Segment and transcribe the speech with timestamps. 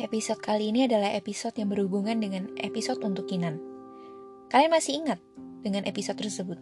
[0.00, 3.60] episode kali ini adalah episode yang berhubungan dengan episode untuk Kinan.
[4.48, 5.20] Kalian masih ingat
[5.60, 6.56] dengan episode tersebut?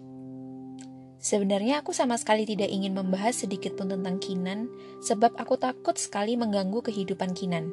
[1.19, 4.67] Sebenarnya aku sama sekali tidak ingin membahas sedikit pun tentang Kinan,
[5.03, 7.71] sebab aku takut sekali mengganggu kehidupan Kinan.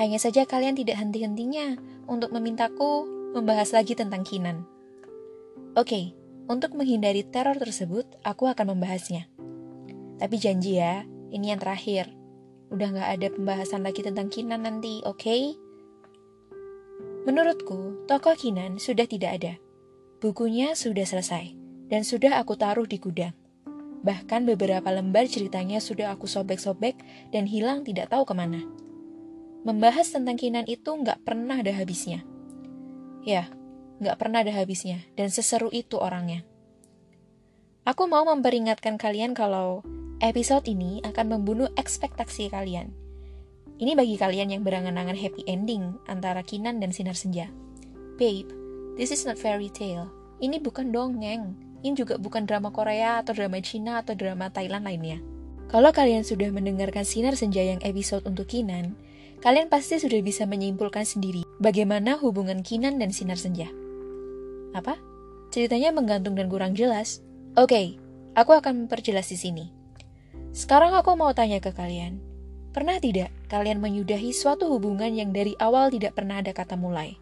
[0.00, 1.76] Hanya saja kalian tidak henti-hentinya
[2.08, 4.64] untuk memintaku membahas lagi tentang Kinan.
[5.76, 6.16] Oke,
[6.48, 9.28] untuk menghindari teror tersebut, aku akan membahasnya.
[10.16, 12.15] Tapi janji ya, ini yang terakhir.
[12.74, 15.22] Udah gak ada pembahasan lagi tentang Kinan nanti, oke?
[15.22, 15.54] Okay?
[17.26, 19.54] Menurutku, tokoh Kinan sudah tidak ada.
[20.22, 21.54] Bukunya sudah selesai,
[21.86, 23.34] dan sudah aku taruh di gudang.
[24.06, 26.94] Bahkan beberapa lembar ceritanya sudah aku sobek-sobek
[27.34, 28.62] dan hilang tidak tahu ke mana.
[29.66, 32.22] Membahas tentang Kinan itu nggak pernah ada habisnya.
[33.26, 33.50] Ya,
[33.98, 36.46] nggak pernah ada habisnya, dan seseru itu orangnya.
[37.86, 39.82] Aku mau memperingatkan kalian kalau
[40.16, 42.88] Episode ini akan membunuh ekspektasi kalian.
[43.76, 47.52] Ini bagi kalian yang berangan-angan happy ending antara Kinan dan Sinar Senja.
[48.16, 48.48] Babe,
[48.96, 50.08] this is not fairy tale.
[50.40, 51.52] Ini bukan dongeng.
[51.84, 55.20] Ini juga bukan drama Korea atau drama Cina atau drama Thailand lainnya.
[55.68, 58.96] Kalau kalian sudah mendengarkan Sinar Senja yang episode untuk Kinan,
[59.44, 63.68] kalian pasti sudah bisa menyimpulkan sendiri bagaimana hubungan Kinan dan Sinar Senja.
[64.72, 64.96] Apa?
[65.52, 67.20] Ceritanya menggantung dan kurang jelas.
[67.52, 67.86] Oke, okay,
[68.32, 69.75] aku akan memperjelas di sini.
[70.56, 72.16] Sekarang aku mau tanya ke kalian.
[72.72, 77.20] Pernah tidak kalian menyudahi suatu hubungan yang dari awal tidak pernah ada kata mulai?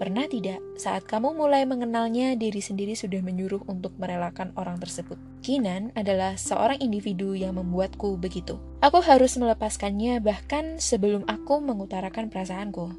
[0.00, 5.20] Pernah tidak saat kamu mulai mengenalnya diri sendiri sudah menyuruh untuk merelakan orang tersebut?
[5.44, 8.56] Kinan adalah seorang individu yang membuatku begitu.
[8.80, 12.96] Aku harus melepaskannya bahkan sebelum aku mengutarakan perasaanku.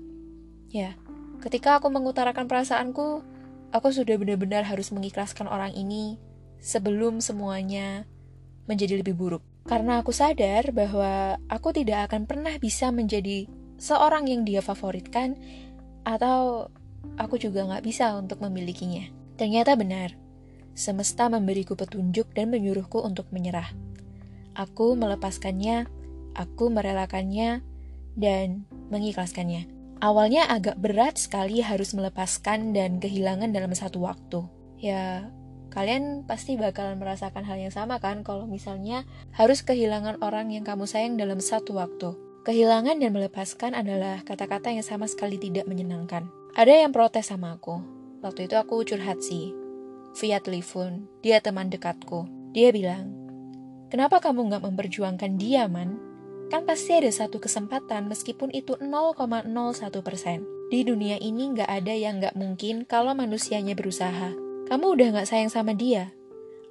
[0.70, 0.94] Ya,
[1.42, 3.26] ketika aku mengutarakan perasaanku,
[3.74, 6.22] aku sudah benar-benar harus mengikhlaskan orang ini
[6.62, 8.06] sebelum semuanya
[8.72, 9.44] menjadi lebih buruk.
[9.68, 15.36] Karena aku sadar bahwa aku tidak akan pernah bisa menjadi seorang yang dia favoritkan
[16.08, 16.72] atau
[17.20, 19.06] aku juga nggak bisa untuk memilikinya.
[19.36, 20.16] Ternyata benar,
[20.74, 23.70] semesta memberiku petunjuk dan menyuruhku untuk menyerah.
[24.56, 25.88] Aku melepaskannya,
[26.36, 27.64] aku merelakannya,
[28.16, 29.68] dan mengikhlaskannya.
[30.02, 34.42] Awalnya agak berat sekali harus melepaskan dan kehilangan dalam satu waktu.
[34.82, 35.30] Ya,
[35.72, 40.84] Kalian pasti bakalan merasakan hal yang sama kan kalau misalnya harus kehilangan orang yang kamu
[40.84, 42.12] sayang dalam satu waktu.
[42.44, 46.28] Kehilangan dan melepaskan adalah kata-kata yang sama sekali tidak menyenangkan.
[46.60, 47.80] Ada yang protes sama aku.
[48.20, 49.56] Waktu itu aku curhat sih.
[50.20, 52.28] Via telepon, dia teman dekatku.
[52.52, 53.16] Dia bilang,
[53.88, 56.00] Kenapa kamu nggak memperjuangkan dia, Man?
[56.52, 59.24] Kan pasti ada satu kesempatan meskipun itu 0,01
[60.04, 60.44] persen.
[60.68, 64.41] Di dunia ini nggak ada yang nggak mungkin kalau manusianya berusaha.
[64.72, 66.16] Kamu udah gak sayang sama dia.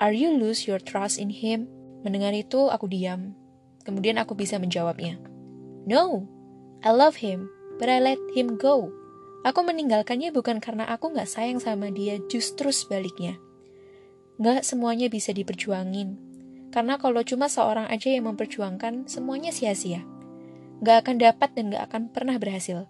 [0.00, 1.68] Are you lose your trust in him?
[2.00, 3.36] Mendengar itu, aku diam.
[3.84, 5.20] Kemudian aku bisa menjawabnya.
[5.84, 6.24] No,
[6.80, 8.88] I love him, but I let him go.
[9.44, 13.36] Aku meninggalkannya bukan karena aku gak sayang sama dia, justru sebaliknya.
[14.40, 16.16] Gak semuanya bisa diperjuangin.
[16.72, 20.08] Karena kalau cuma seorang aja yang memperjuangkan, semuanya sia-sia.
[20.80, 22.88] Gak akan dapat dan gak akan pernah berhasil.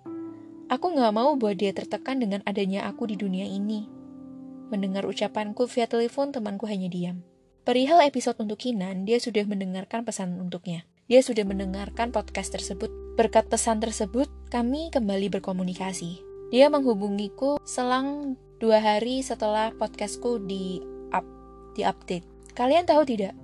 [0.71, 3.98] Aku gak mau buat dia tertekan dengan adanya aku di dunia ini.
[4.70, 7.26] Mendengar ucapanku via telepon, temanku hanya diam.
[7.66, 10.86] Perihal episode untuk Kinan, dia sudah mendengarkan pesan untuknya.
[11.10, 12.86] Dia sudah mendengarkan podcast tersebut.
[13.19, 16.22] Berkat pesan tersebut, kami kembali berkomunikasi.
[16.54, 20.78] Dia menghubungiku selang dua hari setelah podcastku di
[21.10, 21.26] up,
[21.75, 22.54] di update.
[22.54, 23.34] Kalian tahu tidak?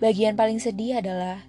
[0.00, 1.44] Bagian paling sedih adalah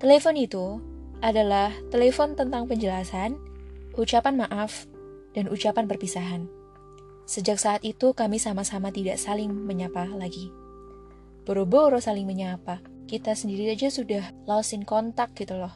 [0.00, 0.80] telepon itu
[1.20, 3.36] adalah telepon tentang penjelasan,
[3.92, 4.88] ucapan maaf,
[5.36, 6.63] dan ucapan perpisahan.
[7.24, 10.52] Sejak saat itu kami sama-sama tidak saling menyapa lagi.
[11.44, 15.72] Boro-boro saling menyapa, kita sendiri aja sudah lost in contact gitu loh.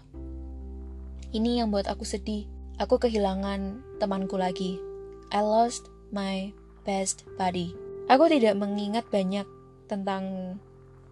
[1.29, 2.49] Ini yang buat aku sedih.
[2.81, 4.81] Aku kehilangan temanku lagi.
[5.29, 6.53] I lost my
[6.89, 7.77] best buddy.
[8.09, 9.45] Aku tidak mengingat banyak
[9.93, 10.57] tentang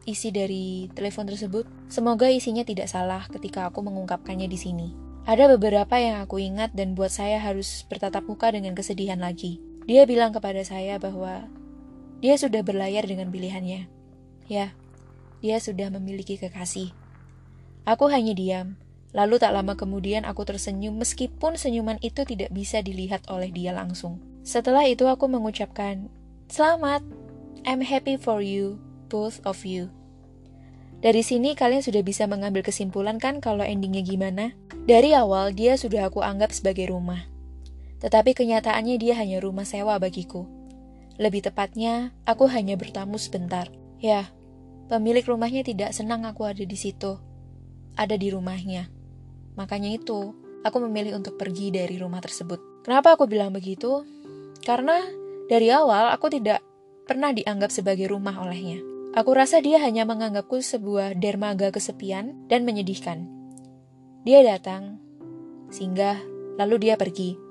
[0.08, 1.68] isi dari telepon tersebut.
[1.92, 4.89] Semoga isinya tidak salah ketika aku mengungkapkannya di sini.
[5.27, 9.60] Ada beberapa yang aku ingat dan buat saya harus bertatap muka dengan kesedihan lagi.
[9.86, 11.47] Dia bilang kepada saya bahwa
[12.18, 13.86] dia sudah berlayar dengan pilihannya.
[14.50, 14.74] Ya,
[15.38, 16.91] dia sudah memiliki kekasih.
[17.86, 18.74] Aku hanya diam.
[19.15, 24.18] Lalu tak lama kemudian aku tersenyum meskipun senyuman itu tidak bisa dilihat oleh dia langsung.
[24.42, 26.10] Setelah itu aku mengucapkan,
[26.50, 27.06] Selamat,
[27.62, 29.91] I'm happy for you, both of you.
[30.98, 34.54] Dari sini kalian sudah bisa mengambil kesimpulan kan kalau endingnya gimana?
[34.86, 37.27] Dari awal dia sudah aku anggap sebagai rumah.
[38.01, 40.45] Tetapi kenyataannya dia hanya rumah sewa bagiku.
[41.16, 43.72] Lebih tepatnya, aku hanya bertamu sebentar.
[43.97, 44.28] Ya,
[44.93, 47.16] pemilik rumahnya tidak senang aku ada di situ.
[47.97, 48.93] Ada di rumahnya.
[49.57, 52.84] Makanya itu, aku memilih untuk pergi dari rumah tersebut.
[52.84, 54.04] Kenapa aku bilang begitu?
[54.60, 55.01] Karena
[55.49, 56.60] dari awal aku tidak
[57.09, 58.83] pernah dianggap sebagai rumah olehnya.
[59.16, 63.25] Aku rasa dia hanya menganggapku sebuah dermaga kesepian dan menyedihkan.
[64.28, 65.01] Dia datang,
[65.72, 66.21] singgah,
[66.60, 67.46] lalu dia pergi.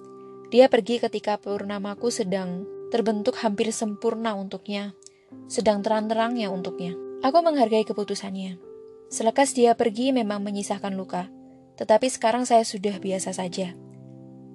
[0.56, 4.96] Dia pergi ketika purnamaku sedang terbentuk hampir sempurna untuknya,
[5.52, 6.96] sedang terang-terangnya untuknya.
[7.28, 8.56] Aku menghargai keputusannya.
[9.12, 11.28] Selekas dia pergi memang menyisakan luka,
[11.76, 13.76] tetapi sekarang saya sudah biasa saja.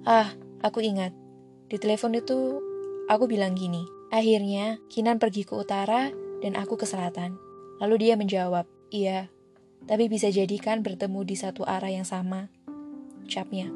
[0.01, 0.33] Ah,
[0.65, 1.13] aku ingat.
[1.69, 2.57] Di telepon itu,
[3.05, 3.85] aku bilang gini.
[4.09, 6.09] Akhirnya, Kinan pergi ke utara
[6.41, 7.37] dan aku ke selatan.
[7.77, 9.29] Lalu dia menjawab, iya,
[9.85, 12.49] tapi bisa jadikan bertemu di satu arah yang sama.
[13.21, 13.69] Ucapnya.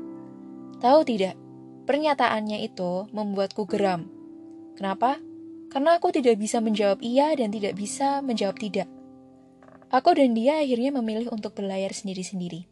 [0.81, 1.44] Tahu tidak,
[1.85, 4.09] pernyataannya itu membuatku geram.
[4.75, 5.21] Kenapa?
[5.71, 8.89] Karena aku tidak bisa menjawab iya dan tidak bisa menjawab tidak.
[9.93, 12.67] Aku dan dia akhirnya memilih untuk berlayar sendiri-sendiri,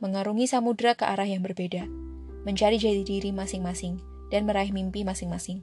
[0.00, 1.86] mengarungi samudera ke arah yang berbeda,
[2.42, 4.00] mencari jati diri masing-masing,
[4.32, 5.62] dan meraih mimpi masing-masing.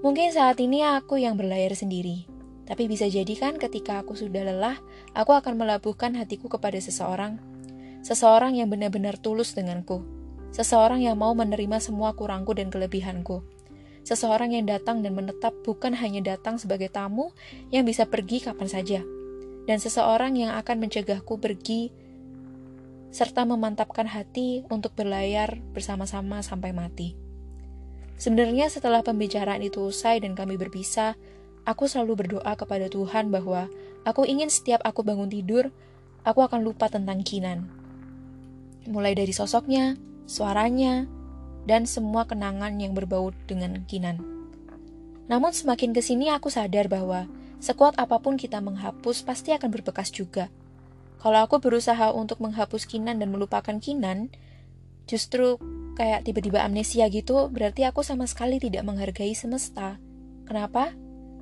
[0.00, 2.28] Mungkin saat ini aku yang berlayar sendiri,
[2.70, 4.78] tapi bisa jadi kan ketika aku sudah lelah,
[5.12, 7.42] aku akan melabuhkan hatiku kepada seseorang.
[8.06, 10.19] Seseorang yang benar-benar tulus denganku.
[10.50, 13.42] Seseorang yang mau menerima semua kurangku dan kelebihanku.
[14.02, 17.30] Seseorang yang datang dan menetap bukan hanya datang sebagai tamu
[17.70, 19.00] yang bisa pergi kapan saja.
[19.68, 21.94] Dan seseorang yang akan mencegahku pergi
[23.10, 27.14] serta memantapkan hati untuk berlayar bersama-sama sampai mati.
[28.18, 31.16] Sebenarnya setelah pembicaraan itu usai dan kami berpisah,
[31.66, 33.66] aku selalu berdoa kepada Tuhan bahwa
[34.04, 35.72] aku ingin setiap aku bangun tidur,
[36.22, 37.66] aku akan lupa tentang Kinan.
[38.86, 39.96] Mulai dari sosoknya,
[40.30, 41.10] suaranya,
[41.66, 44.22] dan semua kenangan yang berbau dengan Kinan.
[45.26, 47.26] Namun semakin ke sini aku sadar bahwa
[47.58, 50.46] sekuat apa pun kita menghapus pasti akan berbekas juga.
[51.18, 54.30] Kalau aku berusaha untuk menghapus Kinan dan melupakan Kinan,
[55.10, 55.58] justru
[55.98, 60.00] kayak tiba-tiba amnesia gitu, berarti aku sama sekali tidak menghargai semesta.
[60.48, 60.96] Kenapa?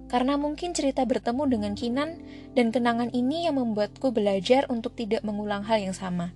[0.08, 2.24] Karena mungkin cerita bertemu dengan Kinan
[2.56, 6.32] dan kenangan ini yang membuatku belajar untuk tidak mengulang hal yang sama.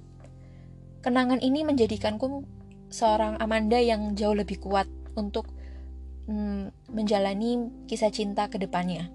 [1.02, 2.46] Kenangan ini menjadikanku
[2.86, 4.86] seorang Amanda yang jauh lebih kuat
[5.18, 5.50] untuk
[6.30, 9.10] hmm, menjalani kisah cinta ke depannya.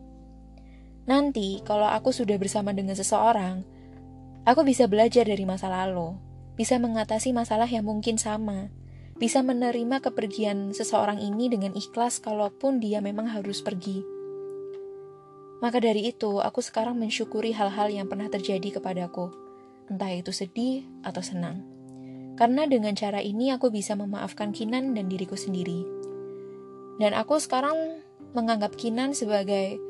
[1.07, 3.63] Nanti, kalau aku sudah bersama dengan seseorang,
[4.43, 6.19] aku bisa belajar dari masa lalu,
[6.59, 8.67] bisa mengatasi masalah yang mungkin sama,
[9.15, 14.03] bisa menerima kepergian seseorang ini dengan ikhlas kalaupun dia memang harus pergi.
[15.63, 19.31] Maka dari itu, aku sekarang mensyukuri hal-hal yang pernah terjadi kepadaku,
[19.87, 21.76] entah itu sedih atau senang.
[22.37, 25.81] Karena dengan cara ini aku bisa memaafkan Kinan dan diriku sendiri.
[27.01, 28.05] Dan aku sekarang
[28.37, 29.81] menganggap Kinan sebagai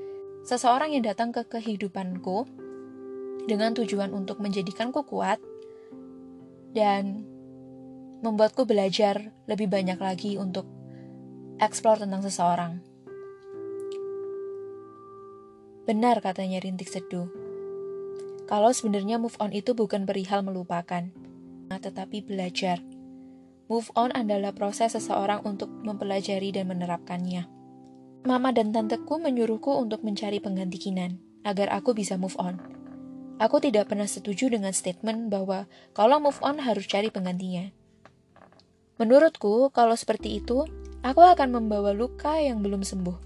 [0.47, 2.47] seseorang yang datang ke kehidupanku
[3.51, 5.43] dengan tujuan untuk menjadikanku kuat
[6.71, 7.27] dan
[8.23, 10.63] membuatku belajar lebih banyak lagi untuk
[11.59, 12.79] eksplor tentang seseorang.
[15.87, 17.31] Benar katanya Rintik Seduh.
[18.47, 21.11] Kalau sebenarnya move on itu bukan perihal melupakan,
[21.75, 22.79] tetapi belajar.
[23.67, 27.51] Move on adalah proses seseorang untuk mempelajari dan menerapkannya.
[28.23, 32.59] Mama dan tanteku menyuruhku untuk mencari pengganti Kinan, agar aku bisa move on.
[33.43, 37.69] Aku tidak pernah setuju dengan statement bahwa kalau move on harus cari penggantinya.
[38.97, 40.65] Menurutku, kalau seperti itu,
[41.05, 43.19] aku akan membawa luka yang belum sembuh.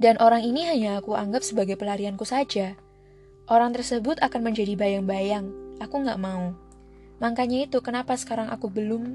[0.00, 2.74] Dan orang ini hanya aku anggap sebagai pelarianku saja.
[3.46, 5.52] Orang tersebut akan menjadi bayang-bayang.
[5.78, 6.56] Aku nggak mau.
[7.20, 9.14] Makanya itu kenapa sekarang aku belum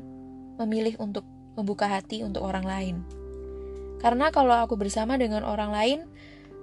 [0.61, 1.25] memilih untuk
[1.57, 2.95] membuka hati untuk orang lain.
[3.99, 5.99] Karena kalau aku bersama dengan orang lain,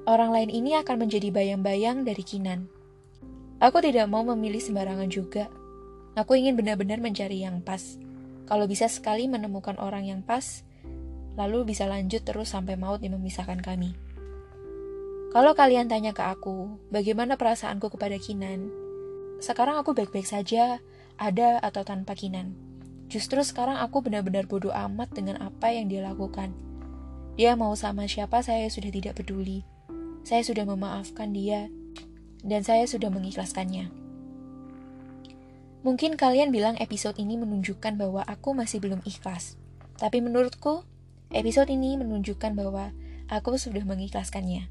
[0.07, 2.71] orang lain ini akan menjadi bayang-bayang dari Kinan.
[3.59, 5.51] Aku tidak mau memilih sembarangan juga.
[6.15, 7.99] Aku ingin benar-benar mencari yang pas.
[8.47, 10.63] Kalau bisa sekali menemukan orang yang pas,
[11.41, 13.97] lalu bisa lanjut terus sampai maut yang memisahkan kami.
[15.33, 18.69] Kalau kalian tanya ke aku, bagaimana perasaanku kepada Kinan?
[19.41, 20.85] Sekarang aku baik-baik saja,
[21.17, 22.55] ada atau tanpa Kinan.
[23.13, 26.57] Justru sekarang aku benar-benar bodoh amat dengan apa yang dia lakukan.
[27.37, 29.65] Dia mau sama siapa saya sudah tidak peduli.
[30.23, 31.69] Saya sudah memaafkan dia,
[32.41, 33.91] dan saya sudah mengikhlaskannya.
[35.83, 39.59] Mungkin kalian bilang episode ini menunjukkan bahwa aku masih belum ikhlas.
[39.99, 40.87] Tapi menurutku,
[41.35, 42.95] episode ini menunjukkan bahwa
[43.27, 44.71] aku sudah mengikhlaskannya.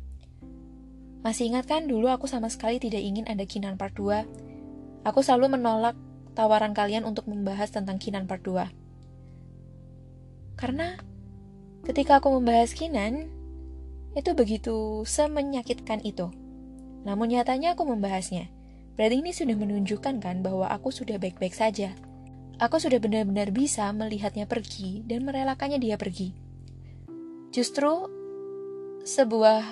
[1.22, 5.04] Masih ingat kan dulu aku sama sekali tidak ingin ada Kinan Part 2?
[5.06, 5.94] Aku selalu menolak
[6.34, 8.72] tawaran kalian untuk membahas tentang Kinan Part 2.
[10.56, 10.98] Karena
[11.88, 13.28] ketika aku membahas Kinan,
[14.16, 16.30] itu begitu semenyakitkan itu.
[17.02, 18.62] Namun nyatanya aku membahasnya
[19.02, 21.96] Berarti ini sudah menunjukkan kan bahwa aku sudah baik-baik saja.
[22.62, 26.30] aku sudah benar-benar bisa melihatnya pergi dan merelakannya dia pergi.
[27.50, 28.06] Justru
[29.02, 29.66] sebuah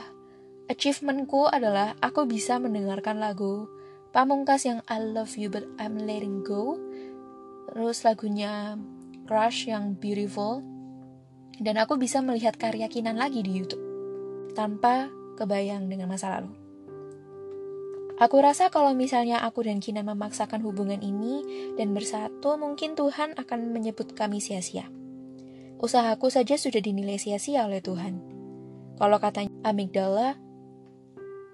[0.73, 3.69] achievementku adalah aku bisa mendengarkan lagu
[4.09, 6.81] Pamungkas yang I Love You But I'm Letting Go,
[7.69, 8.73] terus lagunya
[9.29, 10.65] Crush yang Beautiful,
[11.61, 13.85] dan aku bisa melihat karya Kinan lagi di YouTube
[14.57, 16.57] tanpa kebayang dengan masa lalu.
[18.17, 21.45] Aku rasa kalau misalnya aku dan Kinan memaksakan hubungan ini
[21.77, 24.89] dan bersatu, mungkin Tuhan akan menyebut kami sia-sia.
[25.77, 28.19] Usahaku saja sudah dinilai sia-sia oleh Tuhan.
[28.97, 30.35] Kalau katanya amigdala,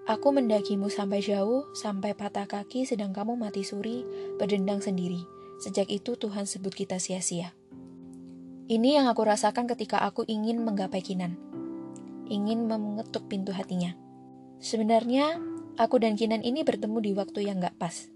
[0.05, 4.05] aku mendakimu sampai jauh, sampai patah kaki sedang kamu mati suri,
[4.38, 5.25] berdendang sendiri.
[5.57, 7.57] Sejak itu Tuhan sebut kita sia-sia.
[8.65, 11.38] Ini yang aku rasakan ketika aku ingin menggapai Kinan.
[12.25, 13.93] Ingin mengetuk pintu hatinya.
[14.57, 15.38] Sebenarnya,
[15.77, 18.09] aku dan Kinan ini bertemu di waktu yang gak pas.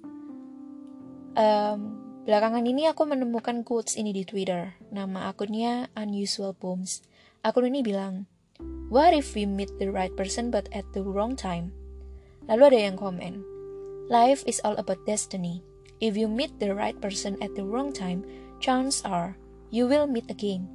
[1.38, 4.74] Um, belakangan ini aku menemukan quotes ini di Twitter.
[4.89, 7.05] Nama akunnya Unusual Poems.
[7.46, 8.25] Akun ini bilang,
[8.89, 11.79] What if we meet the right person but at the wrong time?
[12.50, 13.46] Lalu ada yang komen,
[14.10, 15.62] Life is all about destiny.
[16.01, 18.25] If you meet the right person at the wrong time,
[18.58, 19.38] chances are
[19.70, 20.65] you will meet again.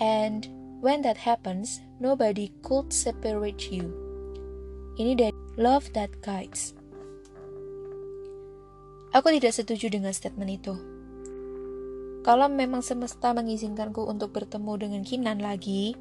[0.00, 0.48] And
[0.80, 3.92] when that happens, nobody could separate you.
[4.96, 6.72] Ini dari Love That Guides.
[9.12, 10.74] Aku tidak setuju dengan statement itu.
[12.24, 15.92] Kalau memang semesta mengizinkanku untuk bertemu dengan Kinan lagi,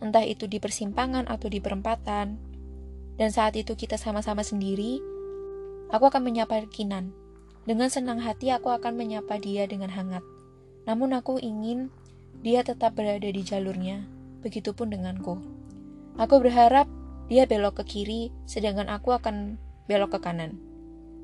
[0.00, 2.51] entah itu di persimpangan atau di perempatan,
[3.20, 5.00] dan saat itu kita sama-sama sendiri,
[5.92, 7.12] aku akan menyapa Kinan.
[7.62, 10.24] Dengan senang hati aku akan menyapa dia dengan hangat.
[10.82, 11.94] Namun aku ingin
[12.42, 14.02] dia tetap berada di jalurnya,
[14.42, 15.38] begitupun denganku.
[16.18, 16.90] Aku berharap
[17.30, 20.58] dia belok ke kiri, sedangkan aku akan belok ke kanan.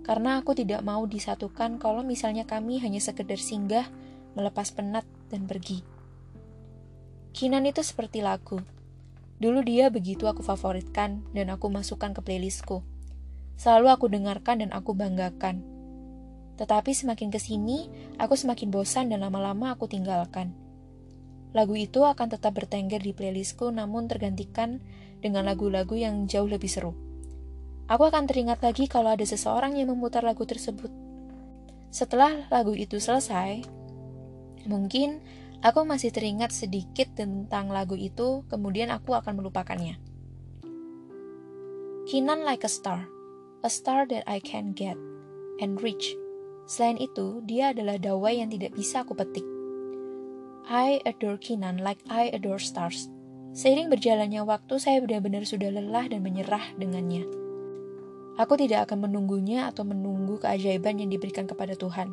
[0.06, 3.90] Karena aku tidak mau disatukan kalau misalnya kami hanya sekedar singgah,
[4.38, 5.84] melepas penat, dan pergi.
[7.34, 8.62] Kinan itu seperti lagu.
[9.38, 12.82] Dulu dia begitu aku favoritkan dan aku masukkan ke playlistku.
[13.54, 15.62] Selalu aku dengarkan dan aku banggakan.
[16.58, 17.86] Tetapi semakin ke sini,
[18.18, 20.54] aku semakin bosan dan lama-lama aku tinggalkan.
[21.54, 24.82] Lagu itu akan tetap bertengger di playlistku namun tergantikan
[25.22, 26.92] dengan lagu-lagu yang jauh lebih seru.
[27.88, 30.92] Aku akan teringat lagi kalau ada seseorang yang memutar lagu tersebut.
[31.88, 33.64] Setelah lagu itu selesai,
[34.68, 35.24] mungkin
[35.62, 39.98] aku masih teringat sedikit tentang lagu itu, kemudian aku akan melupakannya.
[42.08, 43.04] Kinan like a star,
[43.60, 44.96] a star that I can get
[45.60, 46.16] and reach.
[46.64, 49.44] Selain itu, dia adalah dawai yang tidak bisa aku petik.
[50.68, 53.08] I adore Kinan like I adore stars.
[53.56, 57.24] Seiring berjalannya waktu, saya benar-benar sudah lelah dan menyerah dengannya.
[58.38, 62.12] Aku tidak akan menunggunya atau menunggu keajaiban yang diberikan kepada Tuhan.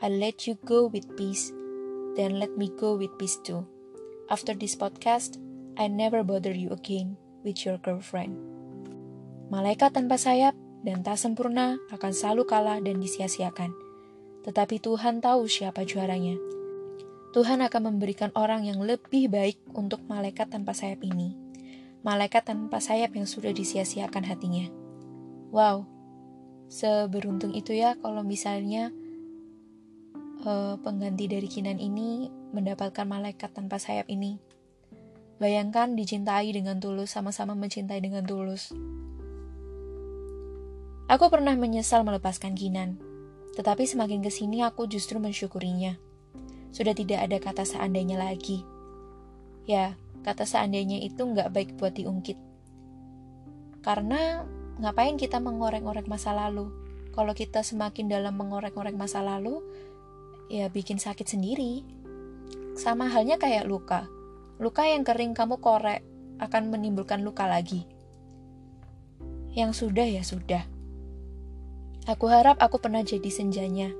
[0.00, 1.52] I let you go with peace,
[2.14, 3.64] then let me go with peace too.
[4.32, 5.36] After this podcast,
[5.76, 8.36] I never bother you again with your girlfriend.
[9.52, 13.72] Malaikat tanpa sayap dan tak sempurna akan selalu kalah dan disia-siakan.
[14.42, 16.34] Tetapi Tuhan tahu siapa juaranya.
[17.32, 21.32] Tuhan akan memberikan orang yang lebih baik untuk malaikat tanpa sayap ini.
[22.04, 24.68] Malaikat tanpa sayap yang sudah disia-siakan hatinya.
[25.48, 25.88] Wow,
[26.68, 28.92] seberuntung itu ya kalau misalnya
[30.44, 34.38] uh, pengganti dari Kinan ini mendapatkan malaikat tanpa sayap ini.
[35.42, 38.70] Bayangkan dicintai dengan tulus, sama-sama mencintai dengan tulus.
[41.10, 43.00] Aku pernah menyesal melepaskan Kinan,
[43.58, 45.98] tetapi semakin ke sini aku justru mensyukurinya
[46.72, 48.64] sudah tidak ada kata seandainya lagi.
[49.68, 49.94] Ya,
[50.24, 52.40] kata seandainya itu nggak baik buat diungkit.
[53.84, 54.42] Karena
[54.80, 56.72] ngapain kita mengorek-orek masa lalu?
[57.12, 59.60] Kalau kita semakin dalam mengorek-orek masa lalu,
[60.48, 61.84] ya bikin sakit sendiri.
[62.74, 64.08] Sama halnya kayak luka.
[64.62, 66.00] Luka yang kering kamu korek
[66.40, 67.84] akan menimbulkan luka lagi.
[69.52, 70.64] Yang sudah ya sudah.
[72.08, 73.94] Aku harap aku pernah jadi senjanya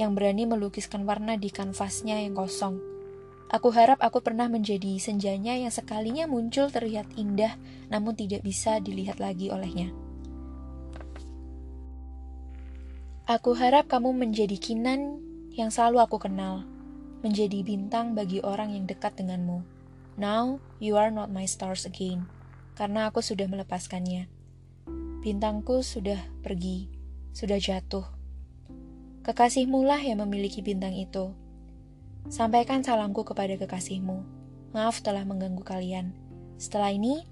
[0.00, 2.80] yang berani melukiskan warna di kanvasnya yang kosong.
[3.52, 7.60] Aku harap aku pernah menjadi senjanya yang sekalinya muncul terlihat indah
[7.92, 9.92] namun tidak bisa dilihat lagi olehnya.
[13.28, 15.20] Aku harap kamu menjadi kinan
[15.52, 16.64] yang selalu aku kenal,
[17.20, 19.62] menjadi bintang bagi orang yang dekat denganmu.
[20.16, 22.28] Now you are not my stars again,
[22.76, 24.28] karena aku sudah melepaskannya.
[25.22, 26.90] Bintangku sudah pergi,
[27.30, 28.22] sudah jatuh
[29.22, 31.30] Kekasihmu lah yang memiliki bintang itu.
[32.26, 34.18] Sampaikan salamku kepada kekasihmu.
[34.74, 36.10] Maaf telah mengganggu kalian.
[36.58, 37.22] Setelah ini,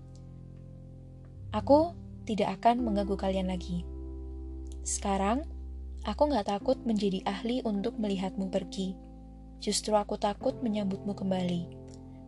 [1.50, 1.90] aku
[2.30, 3.82] tidak akan mengganggu kalian lagi.
[4.86, 5.42] Sekarang,
[6.08, 8.96] Aku gak takut menjadi ahli untuk melihatmu pergi.
[9.60, 11.62] Justru aku takut menyambutmu kembali.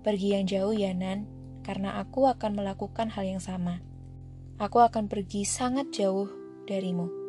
[0.04, 1.24] Pergi yang jauh ya Nan,
[1.64, 3.80] karena aku akan melakukan hal yang sama.
[4.60, 6.28] Aku akan pergi sangat jauh
[6.68, 7.21] darimu.